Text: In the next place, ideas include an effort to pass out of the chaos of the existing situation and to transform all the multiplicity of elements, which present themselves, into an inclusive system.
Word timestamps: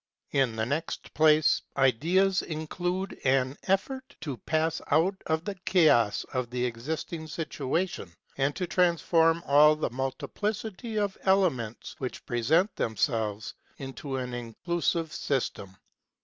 In 0.31 0.55
the 0.55 0.65
next 0.65 1.13
place, 1.13 1.61
ideas 1.77 2.41
include 2.41 3.19
an 3.23 3.55
effort 3.67 4.15
to 4.21 4.37
pass 4.37 4.81
out 4.89 5.15
of 5.27 5.45
the 5.45 5.53
chaos 5.53 6.23
of 6.33 6.49
the 6.49 6.65
existing 6.65 7.27
situation 7.27 8.11
and 8.35 8.55
to 8.55 8.65
transform 8.65 9.43
all 9.45 9.75
the 9.75 9.91
multiplicity 9.91 10.97
of 10.97 11.19
elements, 11.21 11.93
which 11.99 12.25
present 12.25 12.75
themselves, 12.77 13.53
into 13.77 14.15
an 14.17 14.33
inclusive 14.33 15.13
system. 15.13 15.77